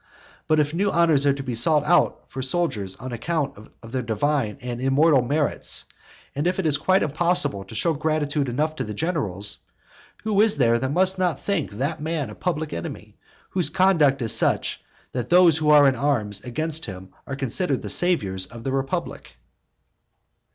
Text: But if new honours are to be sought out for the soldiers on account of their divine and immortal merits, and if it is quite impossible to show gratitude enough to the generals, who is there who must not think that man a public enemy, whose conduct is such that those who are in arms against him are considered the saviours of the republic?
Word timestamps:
But 0.47 0.59
if 0.59 0.73
new 0.73 0.89
honours 0.89 1.27
are 1.27 1.33
to 1.33 1.43
be 1.43 1.53
sought 1.53 1.83
out 1.83 2.23
for 2.27 2.39
the 2.41 2.47
soldiers 2.47 2.95
on 2.95 3.11
account 3.11 3.55
of 3.83 3.91
their 3.91 4.01
divine 4.01 4.57
and 4.59 4.81
immortal 4.81 5.21
merits, 5.21 5.85
and 6.33 6.47
if 6.47 6.57
it 6.57 6.65
is 6.65 6.75
quite 6.77 7.03
impossible 7.03 7.65
to 7.65 7.75
show 7.75 7.93
gratitude 7.93 8.49
enough 8.49 8.75
to 8.77 8.83
the 8.83 8.95
generals, 8.95 9.59
who 10.23 10.41
is 10.41 10.57
there 10.57 10.79
who 10.79 10.89
must 10.89 11.19
not 11.19 11.39
think 11.39 11.69
that 11.73 12.01
man 12.01 12.31
a 12.31 12.33
public 12.35 12.73
enemy, 12.73 13.15
whose 13.51 13.69
conduct 13.69 14.23
is 14.23 14.31
such 14.35 14.83
that 15.11 15.29
those 15.29 15.59
who 15.59 15.69
are 15.69 15.85
in 15.87 15.93
arms 15.93 16.43
against 16.43 16.87
him 16.87 17.13
are 17.27 17.35
considered 17.35 17.83
the 17.83 17.89
saviours 17.91 18.47
of 18.47 18.63
the 18.63 18.71
republic? 18.71 19.33